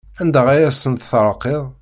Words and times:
Anda 0.21 0.41
ay 0.53 0.63
asent-terqiḍ? 0.69 1.63